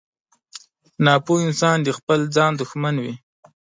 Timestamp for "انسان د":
1.47-1.89